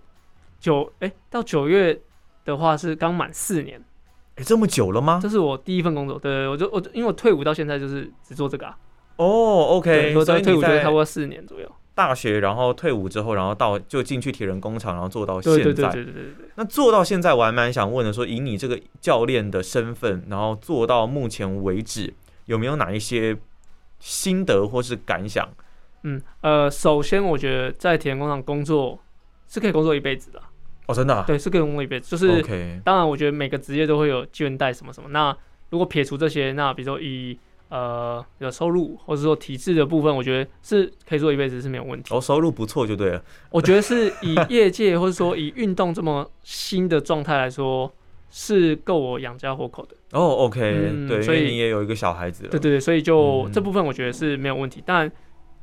[0.59, 1.99] 九哎，到九月
[2.45, 3.83] 的话是刚满四年。
[4.35, 5.19] 哎，这么久了吗？
[5.21, 8.77] 这是我第一份工作，对，我就我因为我退伍到现在就是只做这个啊。
[9.17, 11.71] 哦，OK，所以退伍就差不多四年左右。
[11.93, 15.63] 大学，然后退伍之后，然后到就进去铁人工厂，然后做到现在。
[15.63, 16.49] 对对对对对对。
[16.55, 22.13] 那做到现在，我还蛮想问的，说以你这个教练的身份，然后做到目前为止，
[22.47, 23.37] 有没有哪一些
[23.99, 25.47] 心得或是感想？
[26.03, 28.99] 嗯，呃，首先我觉得在铁人工厂工作
[29.47, 30.41] 是可以工作一辈子的。
[30.87, 31.23] 哦，真的？
[31.25, 32.11] 对，是可以工作一辈子。
[32.11, 32.43] 就是，
[32.83, 35.07] 当然，我觉得每个职业都会有倦怠什么什么。
[35.11, 35.35] 那
[35.69, 42.13] 如果撇除这些，那比如说以呃有收入或者说体制的部分，我觉得是可以做一辈子是没有问题。
[42.13, 43.23] 哦，收入不错就对了。
[43.49, 47.91] 我觉得是以业界或者说以运动这么新的状态来说，
[48.29, 49.95] 是够我养家糊口的。
[50.17, 52.43] 哦，OK，对，所以你也有一个小孩子。
[52.43, 54.81] 对对对，所以就这部分我觉得是没有问题。
[54.85, 55.11] 但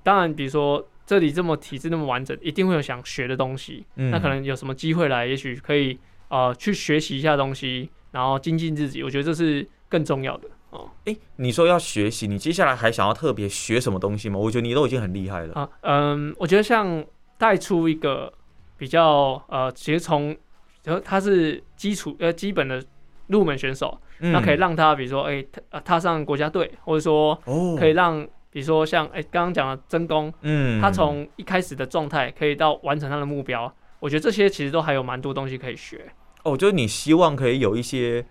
[0.02, 0.86] 当然，比如说。
[1.04, 3.84] 这里这么体制那么完整，一定会有想学的东西。
[3.96, 9.02] 那可能有什么机会来，也许可以呃去学习一下东西，然后精进自己。
[9.02, 10.90] 我觉得这是更重要的哦。
[11.04, 14.38] 哎，你说要学习，你接下来还想要特别学什么东西吗？
[14.38, 15.68] 我觉得你都已经很厉害了啊。
[15.82, 17.02] 嗯，我觉得像
[17.38, 18.30] 带出一个
[18.76, 20.36] 比较呃，其实从
[20.84, 22.84] 然后他是基础呃基本的
[23.28, 27.34] 入门选手，那可以让他比如说哎踏踏上国家队，或者说
[27.78, 28.28] 可以让。
[28.54, 36.12] 比如说像哎，刚刚讲的真功，嗯，他从一开始的状态可以到完成他的目标，我觉得这些其实都还有蛮多东西可以学。
[36.42, 38.22] 哦，就是你希望可以有一些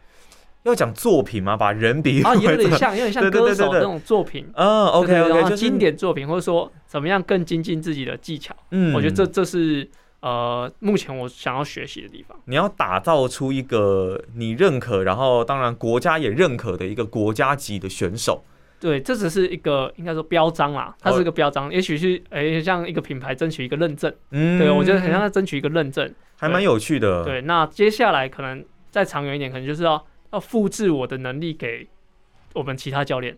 [0.64, 1.58] 要讲作品吗？
[1.58, 4.48] 把人比啊， 有点像，有点像歌手那种作品。
[4.54, 8.56] 嗯，OK OK，经典作品，或者说怎么样更精进自己的技巧。
[8.72, 12.38] 嗯，我觉得这这是呃，目前我想要学习的地方。
[12.46, 18.44] 你要打造出一个你认可，然后当然国家也认可的一个国家级的选手。
[18.80, 27.24] 对，这只是一个应该说标章啦，它是一个标章，也许是哎像一个品牌争取一个认证，嗯，对我觉得很像在争取一个认证，还蛮有趣的。
[27.24, 31.88] 对，那接下来可能再长远一点，可能就是要要复制我的能力给
[32.54, 33.38] 我们其他教练，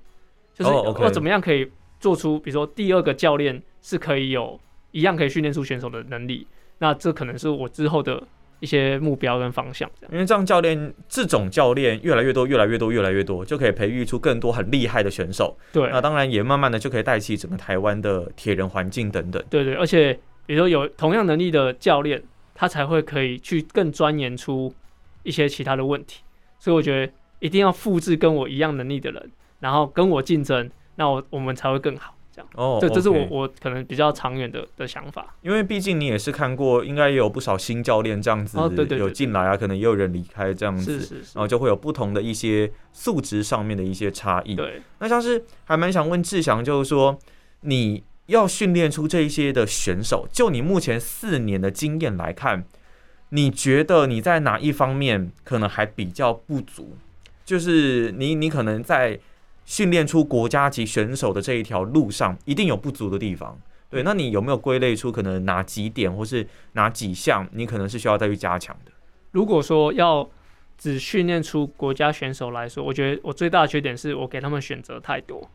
[0.53, 4.59] 就是要怎么样可以做出，比如说第二个教练是可以有
[4.91, 8.23] 一样可以训练出选手的能力，那这可能是我之后的。
[8.59, 15.57] 一些目标跟方向，因为这样教练这种教练越来越多，越来越多，越来越多，就可以培育出更多很厉害的选手。
[15.73, 19.43] 对，那当然也慢慢的就可以带起整个台湾的铁人环境等等。
[19.49, 22.23] 对对，而且比如说有同样能力的教练，
[22.55, 24.73] 他才会可以去更钻研出
[25.23, 26.21] 一些其他的问题。
[26.63, 32.15] 所以我觉得一定要复制跟我一样能力的人，然后跟我竞争，那我我们才会更好。
[32.33, 38.57] 这样哦，这这是我我可能比较长远的的想法，因为毕竟你也是看过，应该也有不少新教练这样子
[38.97, 44.55] 有进来啊，可能也有人离开这样子，然后就会有不同的一些素质上面的一些差异。
[44.55, 47.19] 对，那像是还蛮想问志祥，就是说
[47.61, 52.63] 你要训练出这一些的选手，就你目前四年的经验来看，
[53.33, 56.95] 你觉得你在哪一方面可能还比较不足？
[57.43, 59.19] 就是你你可能在。
[59.65, 63.57] 训练出国家级选手的这一条路上，一定有不足的地方。
[63.89, 68.91] 对，那你有没有归类出可能哪几点，或是哪几项，你可能是需要再去加强的？
[69.31, 70.29] 如果说要
[70.77, 75.49] 只训练出国家选手来说，我觉得我最大的缺点是我给他们选择太多。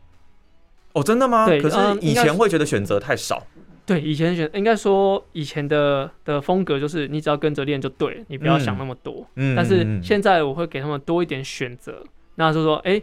[0.93, 1.45] 哦，真的吗？
[1.45, 1.61] 对。
[1.61, 3.45] 可是以前会觉得选择太少。
[3.89, 9.27] 对，以前选应该说以前的的风格就是你只要跟着练就对，你不要想那么多。
[9.35, 9.55] 嗯。
[9.55, 12.03] 但是现在我会给他们多一点选择，
[12.35, 13.01] 那就说，哎。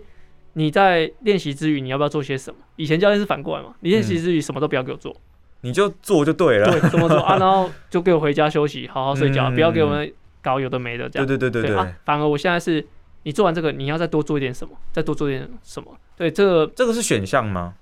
[0.58, 2.56] 你在练习之余，你要不要做些什么？
[2.76, 3.74] 以前教练是反过来嘛？
[3.80, 5.14] 你练习之余什么都不要给我做，
[5.60, 6.70] 你就做就对了。
[6.70, 7.36] 对，怎么做啊？
[7.38, 11.26] 然后就给我回家休息，好好睡觉，不要给我们搞有的没的这样。
[11.26, 11.94] 对对对对对。
[12.06, 12.82] 反而我现在是，
[13.24, 14.74] 你做完这个，你要再多做一点什么？
[14.92, 15.94] 再多做点什么？
[16.16, 17.74] 对，这个这个是选项吗？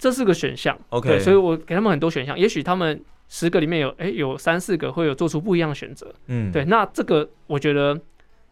[0.00, 0.76] 这是个选项。
[0.88, 6.12] OK，所以我给他们很多选项，也许他们十个里面有，哎，有三四个会有做出不一样的选择。
[6.26, 6.64] 嗯，对。
[6.64, 7.96] 那这个我觉得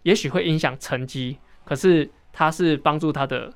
[0.05, 3.51] 也许会影响成绩，可是它是帮助他的。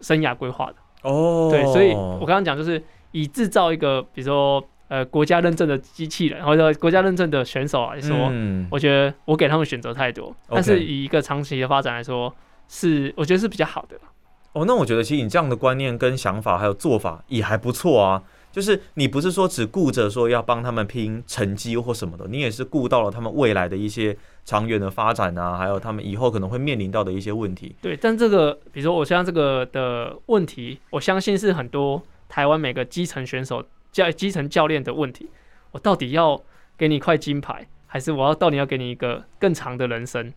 [0.00, 2.80] 生涯规划的哦，对，所以我刚刚讲就是
[3.10, 8.32] 以制造一个，比如说呃国家认证的机器人，或者国家认证的选手来说，
[8.70, 12.32] 我觉得我给他们选择太多，但是以一个长期的发展来说，
[12.68, 13.98] 是我觉得是比较好的。
[14.58, 18.22] 哦，那我觉得其实你这样的观念跟想法还有做法也还不错啊。
[18.50, 27.76] 就是你不是说只顾着说要帮他们拼成绩或什么的，你也是顾到了他们未来的一些长远的发展啊，还有他们以后可能会面临到的一些问题。
[27.80, 35.28] 对，但这个比如说我像这个的问题，我相信是很多台湾每个基层选手教基层教练的问题。
[35.70, 36.42] 我到底要
[36.76, 40.32] 给你一块金牌，还是我要到底要给你一个更长的人生？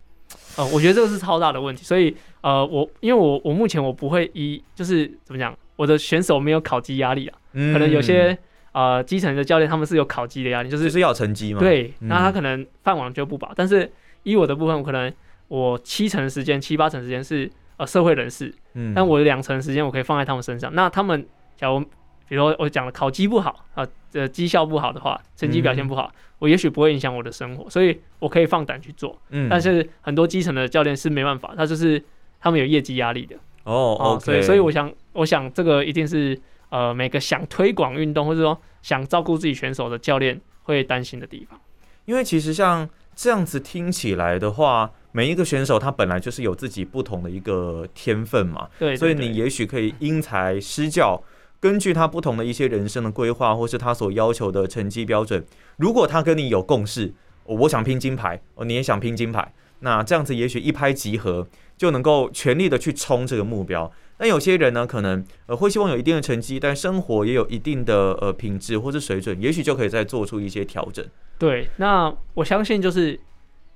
[0.58, 1.84] 呃，我觉得这个是超大的问题。
[1.84, 5.56] 所以呃，我因为我我目前我不会一就是怎么讲。
[5.78, 8.38] 我的选手没有考级压力啊，可能有些
[8.72, 11.60] 呃基层的教练他们是有考级的压力，就是是要成绩嘛。
[11.60, 13.52] 对，那他可能饭碗就不保。
[13.56, 13.92] 但是
[14.22, 15.12] 以我的部分，我可能
[15.48, 20.72] 我七成时间、七八成时间是呃社会人士，嗯，但我的两成时间我可以放在他们身上。
[20.76, 21.26] 那他们
[21.58, 21.84] 假如
[22.32, 29.22] 比如说我讲了考绩不好啊，呃绩效不好的话，成绩表现不好，我也许不会影响我的生活，所以我可以放胆去做。
[29.32, 32.02] 嗯，但是很多基层的教练是没办法，他就是
[32.40, 33.36] 他们有业绩压力的。
[33.66, 36.40] 哦哦，所以所以我想，我想这个一定是
[36.70, 41.60] 呃每个想推广运动或者说想照顾自己选手的教练会担心的地方。
[42.06, 51.22] 因为其实像这样子听起来的话，每一个选手他本来就是有自己不同的一个天分嘛，对，所以你也许可以因材施教，
[51.62, 55.46] 根据他不同的一些人生的规划，或是他所要求的成绩标准，
[55.78, 57.14] 如果他跟你有共识，
[57.46, 61.48] 我想拼金牌，哦，你也想拼金牌，那这样子也许一拍即合。
[61.78, 63.92] 就能够全力的去冲这个目标。
[64.20, 71.04] 那有些人呢，可能呃会希望有一定的成绩，但生活也有一定的呃品质或是水准，也许就可以再做出一些调整。
[71.40, 73.20] 对，那我相信就是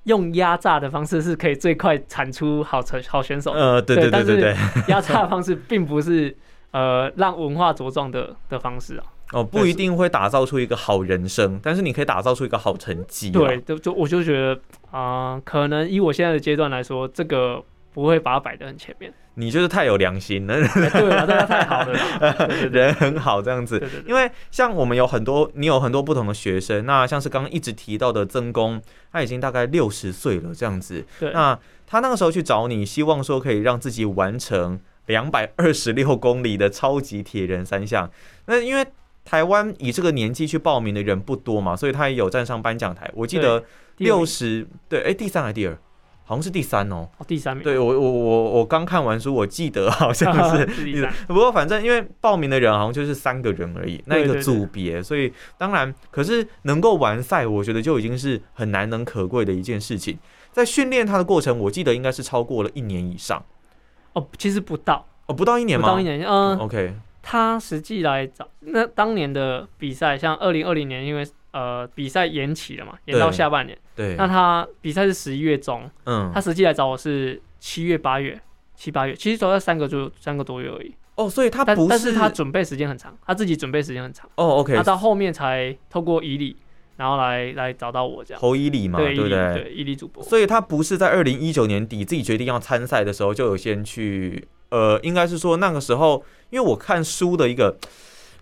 [0.04, 3.54] 用压榨的方式是可以最快产出好成好选手。
[3.54, 4.56] 呃，对对对对对，
[4.88, 6.38] 压榨的方式并不是
[6.78, 9.04] 呃让文化茁壮的的方式啊。
[9.32, 13.32] 哦，不一定会打造出一个好人生，但是你可以打造出一个好成绩。
[13.32, 14.60] 对，就就我就觉得
[14.92, 17.64] 啊，可能以我现在的阶段来说，这个。
[17.96, 21.98] 不会把它摆得很前面，你就是太有良心了，对啊，对啊，太好了，
[22.70, 23.82] 人很好这样子。
[24.06, 28.82] 因为像我们有很多，你有很多不同的学生，那像是刚刚一直提到的曾公，
[29.14, 31.06] 他已经大概六十岁了这样子。
[31.22, 31.58] 对那
[31.88, 38.10] 他那个时候去找你，希望说可以让自己完成两百二十六 公里的超级铁人三项。
[38.46, 38.86] 那因为
[39.24, 43.10] 台湾以这个年纪去报名的人不多嘛，所以他也有站上颁奖台。
[43.16, 43.64] 我记得
[43.98, 45.78] 六十，对，哎，第三还是第二？
[46.28, 47.64] 好像是第三哦，第三名。
[47.64, 51.14] 对我我我我刚看完书，我记得好像 是第三。
[51.28, 60.18] 不过反正因为报名的人好像就是三个人而已，那一个组别，所以当然，可是能够完赛，我觉得就已经是很难能可贵的一件事情。
[60.52, 63.44] 在训练他的过程，我记得应该是超过了一年以上。
[64.16, 65.88] 哦，其实不到哦，不到一年吗？
[65.88, 66.94] 不到一年，嗯，OK。
[67.22, 71.26] 他实际来找那当年的比赛，像二零二零年，因为。
[71.56, 73.78] 呃，比赛延期了嘛，延到下半年。
[73.96, 74.18] 对。
[74.18, 78.38] 那他比赛是十一月中，嗯，他实际来找我是七月、八月、
[78.76, 80.94] 七八月，其实走了三个就三个多月而已。
[81.16, 84.30] 哦，所以他不是，但是他准备时间很长，他自己准备时间很长。
[84.36, 84.76] 哦，OK。
[84.76, 86.58] 他到后面才透过伊利，
[86.98, 88.42] 然后来来找到我这样。
[88.42, 89.54] 侯伊利嘛，对不对？
[89.54, 90.24] 对，伊利主播。
[90.24, 97.78] 所以他不是在二零一九年底自己决定要参赛的时候就有先去，呃，应该是说那个时候，因为我看书的一个。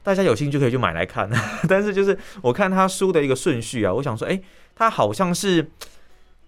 [0.06, 1.30] 大家有兴趣可以去买来看，
[1.70, 4.38] 但是就是我看他书的一个顺序啊，我想说，哎，
[4.76, 5.66] 他好像是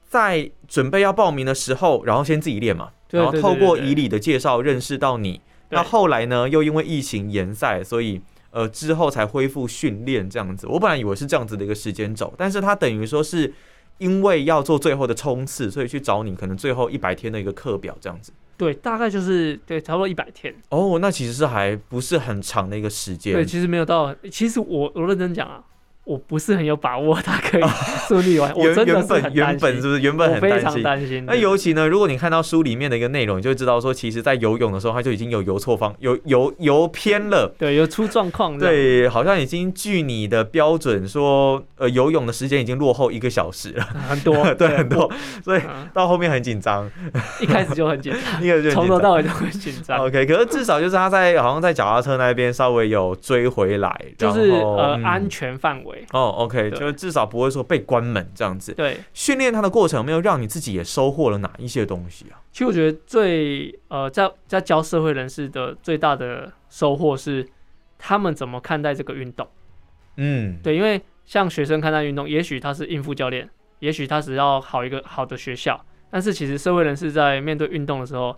[0.09, 5.39] 在准备要报名的时候，然后先自己练嘛，然后透过以礼的介绍认识到你，
[5.69, 8.19] 那后来呢，又因为疫情延赛，所以
[8.55, 10.65] 呃之后才恢复训练这样子。
[10.67, 13.53] 我本来以为是这样子的一个时间轴，但是他等于说是
[13.97, 18.31] 因为要做最后的冲刺，所以去找你，可能最后一百天的一个课表这样子。
[18.57, 20.55] 对，大概就是对，差不多一百天。
[20.69, 23.33] 哦，那其实是还不是很长的一个时间。
[23.33, 24.15] 对，其实没有到。
[24.31, 25.61] 其实我我认真讲啊。
[26.05, 27.63] 我不是很有把握，他可以
[28.07, 28.53] 顺利完。
[28.55, 31.25] 原原本原本是不是原本很非常担心？
[31.25, 37.51] 那尤其呢，如果你看到书里面的一个内容，你就知道说，其实，在游泳的时候，他就已经有游错方，有游游偏了。
[37.57, 38.55] 对，有出状况。
[38.59, 45.11] 对，好像已经距你的标准说，呃，游泳的时间已经落后一个小时了，很多， 对，很多。
[45.43, 46.87] 所以到后面很紧张，
[47.41, 49.97] 一开始就很紧张， 从头到尾都很紧张。
[50.05, 55.94] OK，可是至少就是他在好像在脚踏车那边稍微有追回来，就是呃安全范围。
[56.11, 58.73] 哦，OK，就是至少不会说被关门这样子。
[58.73, 62.41] 对，训练它的过程有没有让你自己也收获了哪一些东西啊？
[62.51, 67.47] 其实我觉得最呃，在在教社会人士的最大的收获是
[67.97, 69.47] 他们怎么看待这个运动。
[70.17, 78.35] 嗯，对，因为像学生看待运动，也许他是应付教练，也许他只要好一个好的学校，但是其实社会人士在面对运动的时候，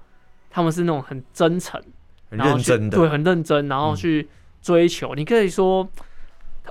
[0.50, 1.82] 他们是那种很真诚、
[2.30, 4.28] 很认真的，对，很认真，然后去
[4.62, 5.14] 追求。
[5.16, 5.88] 你可以说。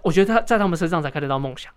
[0.02, 1.72] 我觉得他在他们身上才看得到梦想。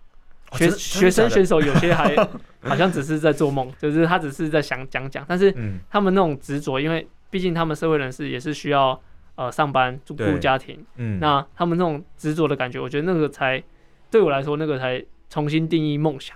[0.53, 2.15] 学学生选手有些还
[2.61, 5.53] 好像只是在做梦，就是他只是在想讲讲，但是
[5.91, 8.99] 他们那种执着，因为毕竟他们社会人士也是需要
[9.35, 13.61] 呃上班、照顾家庭，嗯，那他们那种执着的感觉，我觉得那个才
[14.09, 16.35] 对我来说，那个才重新定义梦想。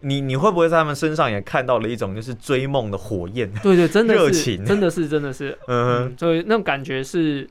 [0.00, 3.48] 你你会不会在他们身上也看到了一种就是追梦的火焰？
[3.62, 7.48] 对对，真的热情，真的是真的是，嗯，所以那种感觉是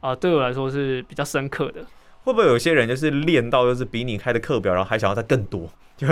[0.00, 1.82] 啊，对我来说是比较深刻的。
[2.24, 6.06] 会不会有些人就是练到就是比你开的课表，然后还想要再更多， 就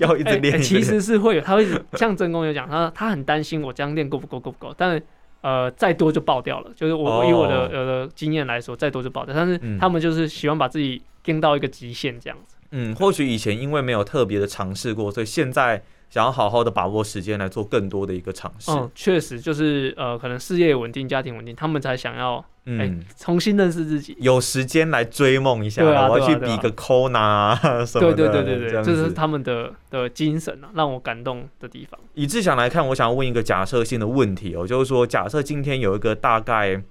[0.00, 0.60] 要一直练？
[0.62, 5.00] 其实是会有，他会像真公有讲，他他很担心我这样练够不够够不够，但
[5.42, 6.70] 呃，再多就爆掉了。
[6.74, 9.34] 就是我以我的呃经验来说，再多就爆掉。
[9.34, 12.56] 但是他们就是喜欢把自己练到一个极限这样子。
[12.70, 15.82] 嗯，或许以前因为没有特别的尝试过，所以现在。
[16.08, 18.70] 想要好好的把握时间来做更多的一个尝试。
[18.70, 25.82] 嗯，确实就是呃，可能事业稳定、家庭稳定，他们才想要嗯重新认识自己，有时间来追梦一下。
[25.82, 27.56] 对啊，我要去比个 Kona
[27.86, 28.14] 什么的。
[28.14, 31.98] 对对对对对，这是他们的的精神啊，让我感动的地方。
[32.14, 36.82] 以志想来看，我想要问一个假设性的问题哦，就是说，假设今天有一个大概。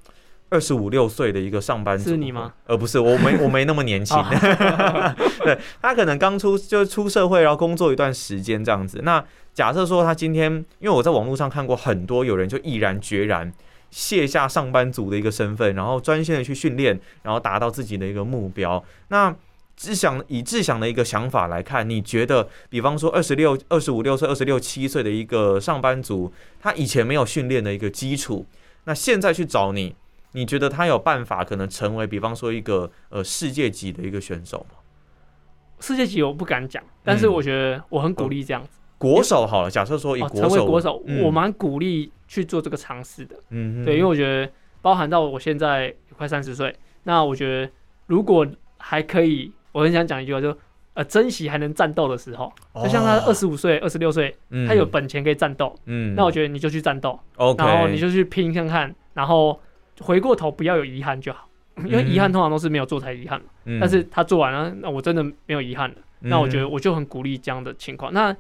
[0.52, 2.54] 二十五六岁的一个上班族是你吗？
[2.68, 4.16] 呃，不是，我没我没那么年轻。
[5.44, 9.02] 对他可能刚出就出社会，然后工作一段时间这样子。
[9.04, 9.22] 那
[9.56, 13.52] 假设说他今天，因为我在网络上看过很多有人就毅然决然
[13.96, 18.84] 卸下上班族的一个身份，然后专心的去训练，然后达到自己的一个目标。
[19.08, 19.34] 那
[19.78, 26.30] 志想以志想的一个想法来看，你觉得，比方说二十六、二十五六岁、二十六七岁的一个上班族，
[26.60, 28.46] 他以前没有训练的一个基础，
[28.84, 29.96] 那现在去找你。
[30.34, 34.76] 你觉得他有办法可能成为，比方说一个呃世界级的一个选手吗？
[35.80, 38.70] 世界级我不敢讲，但是我觉得我很鼓励这样子。
[38.98, 43.36] 国手好了，假设说以成为国手，我蛮鼓励去做这个尝试的。
[43.50, 47.72] 嗯，对，因为我觉得包含到我现在快三十岁，那我觉得
[48.08, 48.46] 如果
[48.78, 50.58] 还可以，我很想讲一句话，就
[50.94, 52.52] 呃珍惜还能战斗的时候，
[52.84, 54.36] 就像他二十五岁、二十六岁，
[54.68, 57.20] 他有本钱可以战斗，嗯，那我觉得你就去战斗
[57.58, 59.60] 然后你就去拼看看，然后。
[60.02, 61.48] 回过头不要有遗憾就好，
[61.86, 63.46] 因为遗憾通常都是没有做才遗憾嘛。
[63.80, 65.96] 但是他做完了，那我真的没有遗憾了。
[66.20, 68.12] 那我觉得我就很鼓励这样的情况。
[68.12, 68.36] 那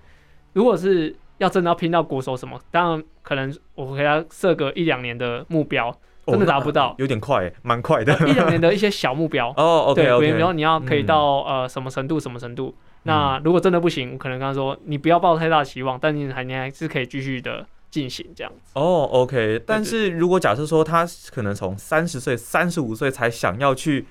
[0.55, 5.95] 如果是要真的要拼到国手什么，当然可能我给他设个一两年的目标，
[6.25, 8.13] 真的达不到，有点快，蛮快的。
[8.27, 10.31] 一两年的 一些小目标哦，OK OK。
[10.31, 12.73] 然后你要可以到呃什么程度什么程度。
[13.03, 17.67] 那如果真的不行，我可能跟他说，你不要抱太大期望，但你还你还是可以继续的。
[17.91, 19.63] 进行这样子哦，OK。
[19.65, 24.05] 但是如果假设说他可能从三十岁、三十五岁才想要去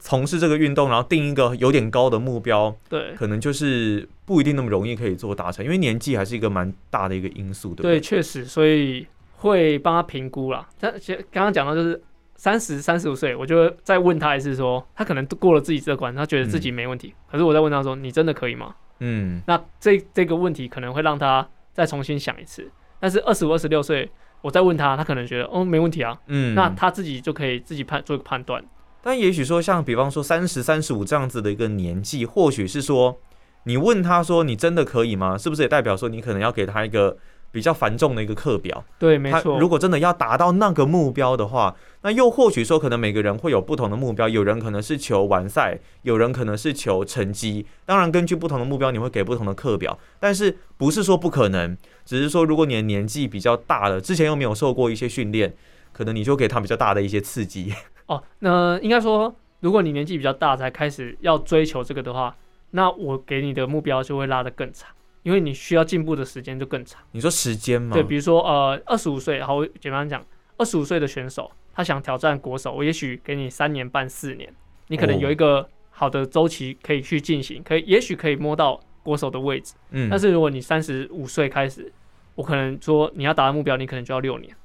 [0.00, 8.00] 从事这个运动，然后定一个有点高的目标，对，可能就是不一定那么容易可以做达成，因为年纪还是一个蛮大的一个因素，对对？
[8.00, 10.66] 确实，所以会帮他评估了。
[10.80, 12.02] 但其实刚刚讲到就是
[12.34, 17.14] 三十三十五岁，我就再问他一次，说他可能过了自己这关，他觉得自己没问题。
[17.30, 22.70] 可是我再问他说：“你真的可以吗？”嗯，那这这个问题可能会让他再重新想一次。
[22.98, 24.10] 但是二十五、二十六岁，
[24.42, 28.62] 我再问他，他可能觉得哦没问题啊，嗯，那他自己就可以自己判做一个判断。
[29.02, 33.18] 但也许说，像比方说三十三十五这样子的一个年纪，或许是说
[33.64, 35.36] 你问他说你真的可以吗？
[35.38, 37.16] 是不是也代表说你可能要给他一个？
[37.52, 39.58] 比较繁重的一个课表，对，没错。
[39.58, 44.28] 如果真的要达到那个目标的话，那又或许说，可能每个人会有不同的目标。
[44.28, 47.66] 有人可能是求完赛，有人可能是求成绩。
[47.84, 49.98] 当然，根据不同的目标，你会给不同的课表。
[50.20, 55.52] 但是不是说不可能，只是说，如果你的年纪比较大了，之前又没有受过一些训练，
[55.90, 57.74] 可能你就给他比较大的一些刺激。
[58.10, 62.36] 哦，那应该说，如果你年纪比较大才开始要追求这个的话，
[62.72, 64.90] 那我给你的目标就会拉得更长。
[65.22, 67.00] 因为你需要进步的时间就更长。
[67.12, 67.92] 你说时间吗？
[67.92, 70.24] 对，比如说呃，二十五岁，好简单讲，
[70.56, 74.52] 二十五岁的选手，他想挑战国手，我也许给你三年半四年，
[74.88, 79.74] 你可能有一个好的周期可以去进行，可以也许可以摸到国手的位置。
[79.90, 80.08] 嗯。
[80.10, 81.92] 但是如果你三十五岁开始，
[82.34, 84.56] 我可能说你要达到目标，你可能就要六年。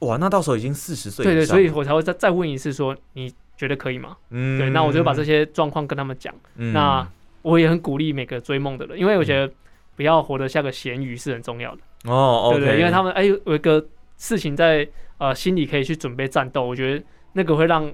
[0.00, 1.24] 哇，那到时候已经四十岁。
[1.24, 4.16] 对对，所以我才会再再问一次，说你觉得可以吗？
[4.30, 4.58] 嗯。
[4.58, 6.34] 对，那我就把这些状况跟他们讲。
[6.56, 6.72] 嗯。
[6.72, 7.06] 那
[7.42, 9.52] 我也很鼓励每个追梦的人，因为我觉得。
[9.96, 13.82] 不要活得像个咸鱼是很重要的哦，对对，因为他们哎有一个
[14.18, 14.86] 事情在
[15.16, 17.90] 呃心里可以去准备战斗，我觉得那个会让。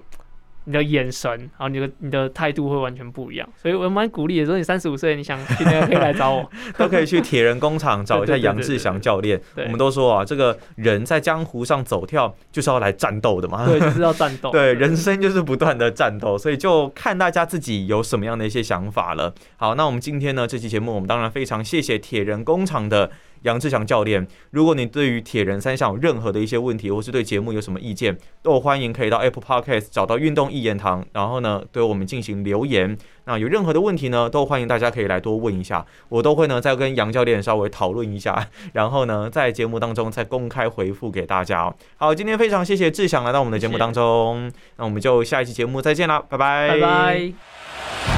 [0.65, 4.47] 你的眼神，然后你的你的态度会完全不一样，所以我蛮鼓励的。
[4.47, 9.41] 说你三十五岁，你想今天可以来找我， 都可以去铁人工厂找一下杨志祥教练。
[9.57, 14.51] 我们都说啊，这个人在江湖上走跳就是要来战斗的嘛，对，就是要战斗。
[14.53, 19.35] 对，人生就是不断的战斗，所以就看大家自己有什么样的一些想法了。
[19.57, 23.11] 好，那我们今天呢这期节目，我们当然非常谢谢铁人工厂的。
[23.43, 32.97] 杨志祥教练，如果你对于铁人三项有任何的一些问题，或是对节目有什么意见，都欢迎可以到 Apple Podcast 找到运动一言堂，然后呢对我们进行留言。
[33.25, 41.73] 那有任何的问题呢，都欢迎大家可以来多问一下，我都会呢再跟杨教练稍微讨论一下，然后呢在节目当中再公开回复给大家。
[41.97, 48.12] 好，今天非常谢谢志祥来到我们的节目当中，那我们就下一期节目再见啦，拜拜，拜拜。